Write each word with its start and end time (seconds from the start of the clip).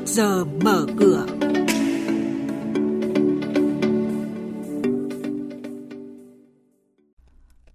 trước 0.00 0.06
giờ 0.06 0.44
mở 0.44 0.86
cửa. 0.98 1.26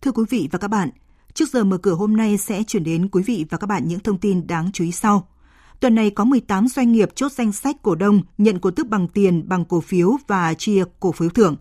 Thưa 0.01 0.11
quý 0.11 0.23
vị 0.29 0.49
và 0.51 0.59
các 0.59 0.67
bạn, 0.67 0.89
trước 1.33 1.49
giờ 1.49 1.63
mở 1.63 1.77
cửa 1.77 1.93
hôm 1.93 2.17
nay 2.17 2.37
sẽ 2.37 2.63
chuyển 2.63 2.83
đến 2.83 3.07
quý 3.07 3.23
vị 3.23 3.45
và 3.49 3.57
các 3.57 3.67
bạn 3.67 3.87
những 3.87 3.99
thông 3.99 4.17
tin 4.17 4.47
đáng 4.47 4.71
chú 4.73 4.83
ý 4.83 4.91
sau. 4.91 5.27
Tuần 5.79 5.95
này 5.95 6.09
có 6.09 6.25
18 6.25 6.67
doanh 6.67 6.91
nghiệp 6.91 7.09
chốt 7.15 7.31
danh 7.31 7.51
sách 7.51 7.75
cổ 7.81 7.95
đông 7.95 8.21
nhận 8.37 8.59
cổ 8.59 8.71
tức 8.71 8.87
bằng 8.87 9.07
tiền, 9.07 9.49
bằng 9.49 9.65
cổ 9.65 9.81
phiếu 9.81 10.17
và 10.27 10.53
chia 10.53 10.83
cổ 10.99 11.11
phiếu 11.11 11.29
thưởng. 11.29 11.55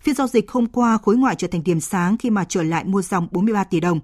Phiên 0.00 0.14
giao 0.14 0.26
dịch 0.26 0.50
hôm 0.50 0.66
qua 0.66 0.98
khối 0.98 1.16
ngoại 1.16 1.36
trở 1.36 1.48
thành 1.48 1.64
điểm 1.64 1.80
sáng 1.80 2.16
khi 2.16 2.30
mà 2.30 2.44
trở 2.48 2.62
lại 2.62 2.84
mua 2.84 3.02
dòng 3.02 3.28
43 3.30 3.64
tỷ 3.64 3.80
đồng. 3.80 4.00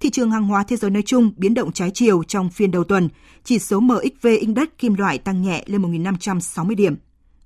Thị 0.00 0.10
trường 0.10 0.30
hàng 0.30 0.44
hóa 0.44 0.64
thế 0.64 0.76
giới 0.76 0.90
nói 0.90 1.02
chung 1.06 1.30
biến 1.36 1.54
động 1.54 1.72
trái 1.72 1.90
chiều 1.94 2.24
trong 2.24 2.50
phiên 2.50 2.70
đầu 2.70 2.84
tuần, 2.84 3.08
chỉ 3.44 3.58
số 3.58 3.80
MXV 3.80 4.26
Index 4.40 4.68
kim 4.78 4.94
loại 4.94 5.18
tăng 5.18 5.42
nhẹ 5.42 5.64
lên 5.66 5.82
1.560 5.82 6.74
điểm. 6.74 6.96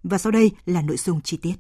Và 0.03 0.19
sau 0.19 0.33
đây 0.33 0.51
là 0.67 0.83
nội 0.83 0.97
dung 0.97 1.21
chi 1.21 1.37
tiết. 1.37 1.55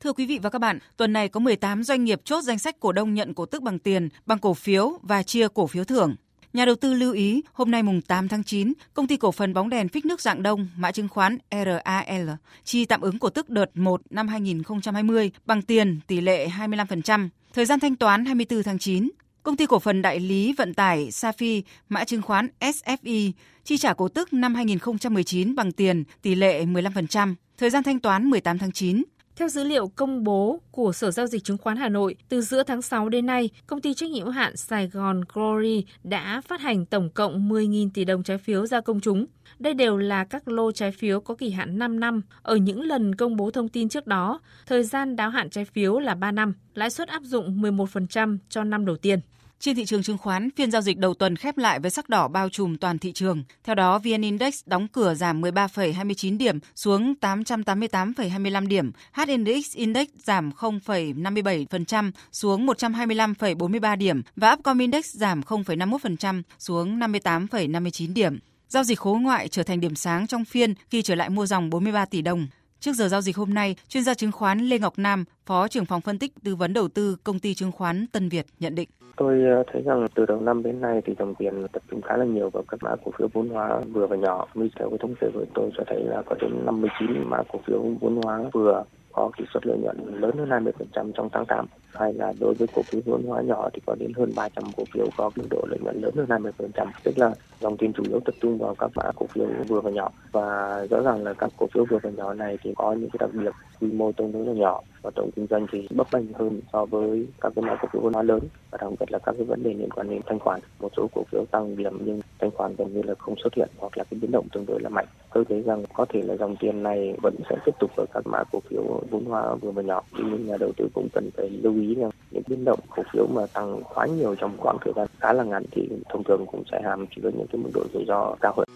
Thưa 0.00 0.12
quý 0.12 0.26
vị 0.26 0.38
và 0.42 0.50
các 0.50 0.58
bạn, 0.58 0.78
tuần 0.96 1.12
này 1.12 1.28
có 1.28 1.40
18 1.40 1.82
doanh 1.82 2.04
nghiệp 2.04 2.20
chốt 2.24 2.40
danh 2.40 2.58
sách 2.58 2.80
cổ 2.80 2.92
đông 2.92 3.14
nhận 3.14 3.34
cổ 3.34 3.46
tức 3.46 3.62
bằng 3.62 3.78
tiền, 3.78 4.08
bằng 4.26 4.38
cổ 4.38 4.54
phiếu 4.54 4.98
và 5.02 5.22
chia 5.22 5.48
cổ 5.54 5.66
phiếu 5.66 5.84
thưởng. 5.84 6.16
Nhà 6.58 6.64
đầu 6.64 6.76
tư 6.76 6.92
lưu 6.94 7.12
ý, 7.12 7.42
hôm 7.52 7.70
nay 7.70 7.82
mùng 7.82 8.02
8 8.02 8.28
tháng 8.28 8.44
9, 8.44 8.72
công 8.94 9.06
ty 9.06 9.16
cổ 9.16 9.32
phần 9.32 9.54
bóng 9.54 9.68
đèn 9.68 9.88
phích 9.88 10.06
nước 10.06 10.20
dạng 10.20 10.42
đông, 10.42 10.68
mã 10.76 10.92
chứng 10.92 11.08
khoán 11.08 11.38
RAL, 11.50 12.30
chi 12.64 12.84
tạm 12.84 13.00
ứng 13.00 13.18
cổ 13.18 13.30
tức 13.30 13.48
đợt 13.48 13.70
1 13.74 14.00
năm 14.10 14.28
2020 14.28 15.30
bằng 15.46 15.62
tiền 15.62 16.00
tỷ 16.06 16.20
lệ 16.20 16.48
25%, 16.48 17.28
thời 17.54 17.64
gian 17.64 17.80
thanh 17.80 17.96
toán 17.96 18.24
24 18.24 18.62
tháng 18.62 18.78
9. 18.78 19.10
Công 19.42 19.56
ty 19.56 19.66
cổ 19.66 19.78
phần 19.78 20.02
đại 20.02 20.20
lý 20.20 20.52
vận 20.52 20.74
tải 20.74 21.08
Safi, 21.10 21.62
mã 21.88 22.04
chứng 22.04 22.22
khoán 22.22 22.48
SFI, 22.60 23.32
chi 23.64 23.78
trả 23.78 23.94
cổ 23.94 24.08
tức 24.08 24.32
năm 24.32 24.54
2019 24.54 25.54
bằng 25.54 25.72
tiền 25.72 26.04
tỷ 26.22 26.34
lệ 26.34 26.64
15%, 26.64 27.34
thời 27.58 27.70
gian 27.70 27.82
thanh 27.82 28.00
toán 28.00 28.30
18 28.30 28.58
tháng 28.58 28.72
9. 28.72 29.02
Theo 29.38 29.48
dữ 29.48 29.64
liệu 29.64 29.88
công 29.88 30.24
bố 30.24 30.60
của 30.70 30.92
Sở 30.92 31.10
Giao 31.10 31.26
dịch 31.26 31.44
Chứng 31.44 31.58
khoán 31.58 31.76
Hà 31.76 31.88
Nội, 31.88 32.16
từ 32.28 32.40
giữa 32.40 32.62
tháng 32.62 32.82
6 32.82 33.08
đến 33.08 33.26
nay, 33.26 33.50
công 33.66 33.80
ty 33.80 33.94
trách 33.94 34.10
nhiệm 34.10 34.24
hữu 34.24 34.32
hạn 34.32 34.56
Sài 34.56 34.88
Gòn 34.88 35.20
Glory 35.34 35.84
đã 36.04 36.40
phát 36.40 36.60
hành 36.60 36.86
tổng 36.86 37.10
cộng 37.10 37.48
10.000 37.48 37.90
tỷ 37.94 38.04
đồng 38.04 38.22
trái 38.22 38.38
phiếu 38.38 38.66
ra 38.66 38.80
công 38.80 39.00
chúng. 39.00 39.26
Đây 39.58 39.74
đều 39.74 39.96
là 39.96 40.24
các 40.24 40.48
lô 40.48 40.72
trái 40.72 40.92
phiếu 40.92 41.20
có 41.20 41.34
kỳ 41.34 41.50
hạn 41.50 41.78
5 41.78 42.00
năm. 42.00 42.22
Ở 42.42 42.56
những 42.56 42.82
lần 42.82 43.14
công 43.14 43.36
bố 43.36 43.50
thông 43.50 43.68
tin 43.68 43.88
trước 43.88 44.06
đó, 44.06 44.40
thời 44.66 44.84
gian 44.84 45.16
đáo 45.16 45.30
hạn 45.30 45.50
trái 45.50 45.64
phiếu 45.64 45.98
là 45.98 46.14
3 46.14 46.32
năm, 46.32 46.54
lãi 46.74 46.90
suất 46.90 47.08
áp 47.08 47.22
dụng 47.22 47.62
11% 47.62 48.38
cho 48.48 48.64
năm 48.64 48.86
đầu 48.86 48.96
tiên. 48.96 49.20
Trên 49.60 49.76
thị 49.76 49.84
trường 49.84 50.02
chứng 50.02 50.18
khoán, 50.18 50.50
phiên 50.56 50.70
giao 50.70 50.82
dịch 50.82 50.98
đầu 50.98 51.14
tuần 51.14 51.36
khép 51.36 51.58
lại 51.58 51.80
với 51.80 51.90
sắc 51.90 52.08
đỏ 52.08 52.28
bao 52.28 52.48
trùm 52.48 52.76
toàn 52.76 52.98
thị 52.98 53.12
trường. 53.12 53.44
Theo 53.64 53.74
đó, 53.74 53.98
VN 53.98 54.22
Index 54.22 54.60
đóng 54.66 54.88
cửa 54.88 55.14
giảm 55.14 55.40
13,29 55.42 56.38
điểm 56.38 56.58
xuống 56.74 57.14
888,25 57.20 58.68
điểm, 58.68 58.92
HNX 59.12 59.74
Index 59.74 60.08
giảm 60.24 60.50
0,57% 60.50 62.10
xuống 62.32 62.66
125,43 62.66 63.96
điểm 63.96 64.22
và 64.36 64.52
Upcom 64.52 64.78
Index 64.78 65.06
giảm 65.14 65.40
0,51% 65.40 66.42
xuống 66.58 66.98
58,59 66.98 68.12
điểm. 68.14 68.38
Giao 68.68 68.84
dịch 68.84 68.98
khối 68.98 69.18
ngoại 69.20 69.48
trở 69.48 69.62
thành 69.62 69.80
điểm 69.80 69.94
sáng 69.94 70.26
trong 70.26 70.44
phiên 70.44 70.74
khi 70.90 71.02
trở 71.02 71.14
lại 71.14 71.30
mua 71.30 71.46
dòng 71.46 71.70
43 71.70 72.04
tỷ 72.04 72.22
đồng. 72.22 72.46
Trước 72.80 72.92
giờ 72.92 73.08
giao 73.08 73.20
dịch 73.20 73.36
hôm 73.36 73.54
nay, 73.54 73.76
chuyên 73.88 74.04
gia 74.04 74.14
chứng 74.14 74.32
khoán 74.32 74.58
Lê 74.58 74.78
Ngọc 74.78 74.92
Nam, 74.96 75.24
Phó 75.46 75.68
trưởng 75.68 75.84
phòng 75.84 76.00
phân 76.00 76.18
tích 76.18 76.32
tư 76.44 76.54
vấn 76.54 76.72
đầu 76.72 76.88
tư 76.88 77.16
công 77.24 77.38
ty 77.38 77.54
chứng 77.54 77.72
khoán 77.72 78.06
Tân 78.12 78.28
Việt 78.28 78.46
nhận 78.60 78.74
định. 78.74 78.88
Tôi 79.16 79.44
ờ, 79.44 79.62
thấy 79.72 79.82
rằng 79.82 80.06
từ 80.14 80.26
đầu 80.26 80.40
năm 80.40 80.62
đến 80.62 80.80
nay 80.80 81.00
thì 81.04 81.14
dòng 81.18 81.34
tiền 81.34 81.66
tập 81.72 81.82
trung 81.90 82.02
khá 82.02 82.16
là 82.16 82.24
nhiều 82.24 82.50
vào 82.50 82.62
các 82.68 82.82
mã 82.82 82.90
cổ 83.04 83.12
phiếu 83.18 83.28
vốn 83.32 83.48
hóa 83.48 83.80
vừa 83.92 84.06
và 84.06 84.16
nhỏ. 84.16 84.46
Như 84.54 84.68
theo 84.78 84.88
cái 84.90 84.98
thống 85.00 85.14
kê 85.20 85.26
của 85.34 85.44
tôi 85.54 85.70
cho 85.76 85.84
thấy 85.86 86.04
là 86.04 86.22
có 86.26 86.36
đến 86.40 86.50
59 86.66 87.30
mã 87.30 87.42
cổ 87.52 87.60
phiếu 87.66 87.82
vốn 88.00 88.20
hóa 88.24 88.42
vừa 88.52 88.84
có 89.12 89.30
tỷ 89.38 89.44
suất 89.52 89.66
lợi 89.66 89.78
nhuận 89.78 89.96
lớn 90.20 90.30
hơn 90.38 90.48
20% 90.92 91.12
trong 91.12 91.28
tháng 91.32 91.46
8 91.46 91.66
hay 91.94 92.14
là 92.14 92.32
đối 92.40 92.54
với 92.54 92.68
cổ 92.74 92.82
phiếu 92.82 93.00
vốn 93.04 93.22
hóa 93.26 93.42
nhỏ 93.42 93.68
thì 93.72 93.80
có 93.86 93.94
đến 93.98 94.12
hơn 94.16 94.32
300 94.36 94.64
cổ 94.76 94.84
phiếu 94.94 95.06
có 95.16 95.30
mức 95.36 95.46
độ 95.50 95.64
lợi 95.68 95.78
nhuận 95.82 96.00
lớn 96.02 96.14
hơn 96.16 96.42
20%, 96.42 96.86
tức 97.04 97.18
là 97.18 97.30
dòng 97.60 97.76
tiền 97.76 97.92
chủ 97.92 98.02
yếu 98.08 98.20
tập 98.24 98.34
trung 98.40 98.58
vào 98.58 98.74
các 98.74 98.90
mã 98.94 99.04
cổ 99.16 99.26
phiếu 99.26 99.46
vừa 99.68 99.80
và 99.80 99.90
nhỏ. 99.90 100.10
Và 100.32 100.86
rõ 100.90 101.02
ràng 101.02 101.22
là 101.22 101.34
các 101.34 101.50
cổ 101.56 101.66
phiếu 101.74 101.84
vừa 101.90 101.98
và 102.02 102.10
nhỏ 102.10 102.34
này 102.34 102.58
thì 102.62 102.72
có 102.76 102.92
những 102.92 103.10
cái 103.10 103.18
đặc 103.20 103.30
biệt 103.32 103.52
quy 103.80 103.92
mô 103.92 104.12
tương 104.12 104.32
đối 104.32 104.46
là 104.46 104.52
nhỏ 104.52 104.82
hoạt 105.08 105.14
tổng 105.14 105.30
kinh 105.36 105.46
doanh 105.50 105.66
thì 105.72 105.88
bấp 105.90 106.06
bênh 106.12 106.32
hơn 106.32 106.60
so 106.72 106.84
với 106.84 107.26
các 107.40 107.52
cái 107.56 107.64
mã 107.64 107.76
cổ 107.82 107.88
phiếu 107.92 108.02
vốn 108.02 108.12
hóa 108.12 108.22
lớn 108.22 108.40
và 108.70 108.78
đặc 108.80 108.90
biệt 109.00 109.12
là 109.12 109.18
các 109.18 109.34
cái 109.38 109.44
vấn 109.44 109.62
đề 109.62 109.74
liên 109.74 109.90
quan 109.90 110.10
đến 110.10 110.20
thanh 110.26 110.38
khoản. 110.38 110.60
Một 110.80 110.88
số 110.96 111.08
cổ 111.14 111.22
phiếu 111.32 111.44
tăng 111.50 111.76
điểm 111.76 111.98
nhưng 112.04 112.20
thanh 112.40 112.50
khoản 112.50 112.74
gần 112.78 112.94
như 112.94 113.02
là 113.02 113.14
không 113.18 113.34
xuất 113.42 113.54
hiện 113.54 113.68
hoặc 113.78 113.98
là 113.98 114.04
cái 114.04 114.18
biến 114.20 114.30
động 114.30 114.48
tương 114.52 114.66
đối 114.66 114.80
là 114.80 114.88
mạnh. 114.88 115.06
Tôi 115.34 115.44
thấy 115.48 115.62
rằng 115.62 115.84
có 115.94 116.06
thể 116.08 116.22
là 116.22 116.36
dòng 116.36 116.56
tiền 116.56 116.82
này 116.82 117.14
vẫn 117.22 117.34
sẽ 117.50 117.56
tiếp 117.64 117.72
tục 117.80 117.90
ở 117.96 118.04
các 118.14 118.26
mã 118.26 118.42
cổ 118.52 118.60
phiếu 118.70 118.82
vốn 119.10 119.24
hóa 119.24 119.54
vừa 119.54 119.70
và 119.70 119.82
nhỏ. 119.82 120.02
Nhưng 120.12 120.46
nhà 120.46 120.56
đầu 120.60 120.72
tư 120.76 120.88
cũng 120.94 121.08
cần 121.12 121.30
phải 121.36 121.50
lưu 121.50 121.74
ý 121.74 121.94
rằng 121.94 122.10
những 122.30 122.42
biến 122.48 122.64
động 122.64 122.80
cổ 122.96 123.02
phiếu 123.12 123.26
mà 123.26 123.42
tăng 123.54 123.82
quá 123.94 124.06
nhiều 124.06 124.34
trong 124.34 124.56
khoảng 124.58 124.76
thời 124.84 124.92
gian 124.96 125.06
khá 125.18 125.32
là 125.32 125.44
ngắn 125.44 125.62
thì 125.70 125.88
thông 126.08 126.24
thường 126.24 126.44
cũng 126.46 126.62
sẽ 126.72 126.80
hàm 126.84 127.06
chứa 127.06 127.22
những 127.22 127.46
cái 127.52 127.62
mức 127.62 127.70
độ 127.74 127.82
rủi 127.94 128.04
ro 128.08 128.34
cao 128.40 128.52
hơn. 128.56 128.68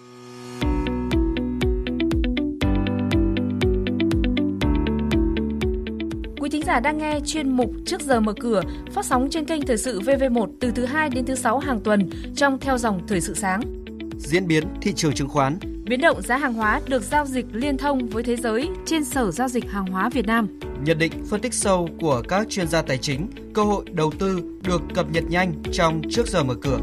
Thính 6.52 6.62
giả 6.66 6.80
đang 6.80 6.98
nghe 6.98 7.20
chuyên 7.26 7.50
mục 7.50 7.70
Trước 7.86 8.00
giờ 8.00 8.20
mở 8.20 8.32
cửa 8.40 8.62
phát 8.92 9.06
sóng 9.06 9.28
trên 9.30 9.44
kênh 9.44 9.62
Thời 9.62 9.78
sự 9.78 10.00
VV1 10.00 10.46
từ 10.60 10.70
thứ 10.70 10.84
2 10.84 11.08
đến 11.08 11.24
thứ 11.24 11.34
6 11.34 11.58
hàng 11.58 11.80
tuần 11.80 12.10
trong 12.36 12.58
theo 12.58 12.78
dòng 12.78 13.06
Thời 13.06 13.20
sự 13.20 13.34
sáng. 13.34 13.60
Diễn 14.16 14.46
biến 14.46 14.64
thị 14.80 14.92
trường 14.92 15.12
chứng 15.12 15.28
khoán 15.28 15.58
Biến 15.84 16.00
động 16.00 16.22
giá 16.22 16.36
hàng 16.36 16.54
hóa 16.54 16.80
được 16.88 17.02
giao 17.02 17.26
dịch 17.26 17.46
liên 17.52 17.76
thông 17.76 18.08
với 18.08 18.22
thế 18.22 18.36
giới 18.36 18.68
trên 18.86 19.04
Sở 19.04 19.30
Giao 19.30 19.48
dịch 19.48 19.70
Hàng 19.70 19.86
hóa 19.86 20.08
Việt 20.08 20.26
Nam. 20.26 20.58
Nhận 20.84 20.98
định 20.98 21.12
phân 21.30 21.41
tích 21.41 21.54
sâu 21.54 21.88
của 22.00 22.22
các 22.28 22.48
chuyên 22.50 22.68
gia 22.68 22.82
tài 22.82 22.98
chính, 22.98 23.28
cơ 23.54 23.62
hội 23.62 23.84
đầu 23.92 24.12
tư 24.18 24.42
được 24.62 24.82
cập 24.94 25.10
nhật 25.10 25.24
nhanh 25.28 25.52
trong 25.72 26.02
Trước 26.10 26.26
giờ 26.26 26.44
mở 26.44 26.54
cửa. 26.54 26.78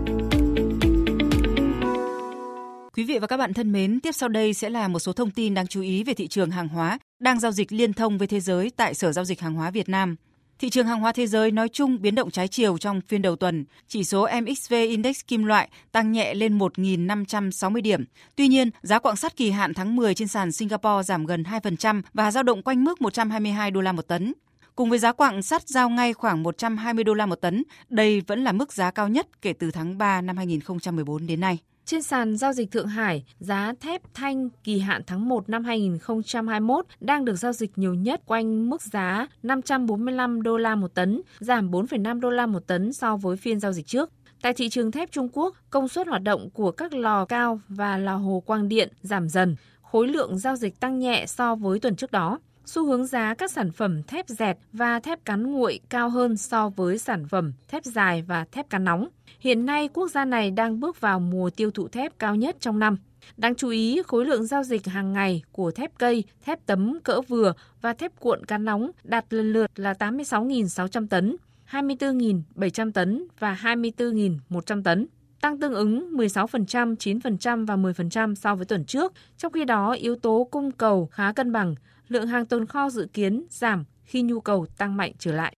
Quý 2.93 3.03
vị 3.03 3.19
và 3.19 3.27
các 3.27 3.37
bạn 3.37 3.53
thân 3.53 3.71
mến, 3.71 3.99
tiếp 3.99 4.11
sau 4.11 4.29
đây 4.29 4.53
sẽ 4.53 4.69
là 4.69 4.87
một 4.87 4.99
số 4.99 5.13
thông 5.13 5.31
tin 5.31 5.53
đáng 5.53 5.67
chú 5.67 5.81
ý 5.81 6.03
về 6.03 6.13
thị 6.13 6.27
trường 6.27 6.51
hàng 6.51 6.67
hóa 6.67 6.99
đang 7.19 7.39
giao 7.39 7.51
dịch 7.51 7.71
liên 7.71 7.93
thông 7.93 8.17
với 8.17 8.27
thế 8.27 8.39
giới 8.39 8.71
tại 8.75 8.93
Sở 8.93 9.11
Giao 9.11 9.25
dịch 9.25 9.41
Hàng 9.41 9.53
hóa 9.53 9.71
Việt 9.71 9.89
Nam. 9.89 10.15
Thị 10.59 10.69
trường 10.69 10.87
hàng 10.87 10.99
hóa 10.99 11.11
thế 11.11 11.27
giới 11.27 11.51
nói 11.51 11.69
chung 11.69 12.01
biến 12.01 12.15
động 12.15 12.31
trái 12.31 12.47
chiều 12.47 12.77
trong 12.77 13.01
phiên 13.07 13.21
đầu 13.21 13.35
tuần. 13.35 13.65
Chỉ 13.87 14.03
số 14.03 14.27
MXV 14.41 14.73
Index 14.73 15.19
kim 15.27 15.43
loại 15.43 15.69
tăng 15.91 16.11
nhẹ 16.11 16.33
lên 16.33 16.57
1.560 16.57 17.81
điểm. 17.81 18.05
Tuy 18.35 18.47
nhiên, 18.47 18.69
giá 18.81 18.99
quặng 18.99 19.15
sắt 19.15 19.35
kỳ 19.35 19.51
hạn 19.51 19.73
tháng 19.73 19.95
10 19.95 20.13
trên 20.13 20.27
sàn 20.27 20.51
Singapore 20.51 21.03
giảm 21.05 21.25
gần 21.25 21.43
2% 21.43 22.01
và 22.13 22.31
giao 22.31 22.43
động 22.43 22.63
quanh 22.63 22.83
mức 22.83 23.01
122 23.01 23.71
đô 23.71 23.81
la 23.81 23.91
một 23.91 24.07
tấn. 24.07 24.33
Cùng 24.75 24.89
với 24.89 24.99
giá 24.99 25.11
quặng 25.11 25.43
sắt 25.43 25.67
giao 25.67 25.89
ngay 25.89 26.13
khoảng 26.13 26.43
120 26.43 27.03
đô 27.03 27.13
la 27.13 27.25
một 27.25 27.41
tấn, 27.41 27.63
đây 27.89 28.21
vẫn 28.27 28.43
là 28.43 28.51
mức 28.51 28.73
giá 28.73 28.91
cao 28.91 29.07
nhất 29.07 29.41
kể 29.41 29.53
từ 29.53 29.71
tháng 29.71 29.97
3 29.97 30.21
năm 30.21 30.37
2014 30.37 31.27
đến 31.27 31.39
nay. 31.39 31.57
Trên 31.89 32.01
sàn 32.01 32.37
giao 32.37 32.53
dịch 32.53 32.71
Thượng 32.71 32.87
Hải, 32.87 33.23
giá 33.39 33.73
thép 33.79 34.01
thanh 34.13 34.49
kỳ 34.63 34.79
hạn 34.79 35.01
tháng 35.07 35.29
1 35.29 35.49
năm 35.49 35.63
2021 35.63 36.85
đang 36.99 37.25
được 37.25 37.35
giao 37.35 37.53
dịch 37.53 37.71
nhiều 37.75 37.93
nhất 37.93 38.21
quanh 38.25 38.69
mức 38.69 38.81
giá 38.81 39.27
545 39.43 40.41
đô 40.41 40.57
la 40.57 40.75
một 40.75 40.93
tấn, 40.93 41.21
giảm 41.39 41.71
4,5 41.71 42.19
đô 42.19 42.29
la 42.29 42.45
một 42.45 42.67
tấn 42.67 42.93
so 42.93 43.15
với 43.17 43.37
phiên 43.37 43.59
giao 43.59 43.73
dịch 43.73 43.87
trước. 43.87 44.09
Tại 44.41 44.53
thị 44.53 44.69
trường 44.69 44.91
thép 44.91 45.11
Trung 45.11 45.29
Quốc, 45.33 45.55
công 45.69 45.87
suất 45.87 46.07
hoạt 46.07 46.23
động 46.23 46.49
của 46.49 46.71
các 46.71 46.93
lò 46.93 47.25
cao 47.25 47.59
và 47.69 47.97
lò 47.97 48.15
hồ 48.15 48.43
quang 48.45 48.67
điện 48.67 48.89
giảm 49.01 49.29
dần, 49.29 49.55
khối 49.81 50.07
lượng 50.07 50.37
giao 50.37 50.55
dịch 50.55 50.79
tăng 50.79 50.99
nhẹ 50.99 51.25
so 51.27 51.55
với 51.55 51.79
tuần 51.79 51.95
trước 51.95 52.11
đó 52.11 52.39
xu 52.69 52.85
hướng 52.85 53.05
giá 53.05 53.33
các 53.33 53.51
sản 53.51 53.71
phẩm 53.71 54.03
thép 54.03 54.27
dẹt 54.27 54.57
và 54.73 54.99
thép 54.99 55.25
cán 55.25 55.51
nguội 55.51 55.79
cao 55.89 56.09
hơn 56.09 56.37
so 56.37 56.69
với 56.69 56.97
sản 56.97 57.27
phẩm 57.27 57.53
thép 57.67 57.85
dài 57.85 58.21
và 58.21 58.45
thép 58.51 58.69
cán 58.69 58.83
nóng. 58.83 59.07
Hiện 59.39 59.65
nay, 59.65 59.89
quốc 59.93 60.11
gia 60.11 60.25
này 60.25 60.51
đang 60.51 60.79
bước 60.79 61.01
vào 61.01 61.19
mùa 61.19 61.49
tiêu 61.49 61.71
thụ 61.71 61.87
thép 61.87 62.19
cao 62.19 62.35
nhất 62.35 62.57
trong 62.59 62.79
năm. 62.79 62.97
Đáng 63.37 63.55
chú 63.55 63.69
ý, 63.69 64.01
khối 64.07 64.25
lượng 64.25 64.45
giao 64.45 64.63
dịch 64.63 64.87
hàng 64.87 65.13
ngày 65.13 65.43
của 65.51 65.71
thép 65.71 65.97
cây, 65.97 66.23
thép 66.45 66.65
tấm 66.65 66.99
cỡ 67.03 67.21
vừa 67.21 67.53
và 67.81 67.93
thép 67.93 68.19
cuộn 68.19 68.45
cán 68.45 68.65
nóng 68.65 68.91
đạt 69.03 69.25
lần 69.33 69.53
lượt 69.53 69.71
là 69.75 69.93
86.600 69.93 71.07
tấn, 71.07 71.35
24.700 71.71 72.91
tấn 72.91 73.27
và 73.39 73.57
24.100 73.63 74.83
tấn 74.83 75.07
tăng 75.41 75.59
tương 75.59 75.73
ứng 75.73 76.17
16%, 76.17 76.95
9% 76.95 77.65
và 77.65 77.75
10% 77.75 78.35
so 78.35 78.55
với 78.55 78.65
tuần 78.65 78.85
trước. 78.85 79.13
Trong 79.37 79.51
khi 79.51 79.65
đó, 79.65 79.91
yếu 79.91 80.15
tố 80.15 80.47
cung 80.51 80.71
cầu 80.71 81.09
khá 81.11 81.33
cân 81.33 81.51
bằng, 81.51 81.75
lượng 82.09 82.27
hàng 82.27 82.45
tồn 82.45 82.65
kho 82.65 82.89
dự 82.89 83.07
kiến 83.13 83.43
giảm 83.49 83.85
khi 84.03 84.21
nhu 84.21 84.41
cầu 84.41 84.65
tăng 84.77 84.97
mạnh 84.97 85.11
trở 85.19 85.31
lại. 85.31 85.57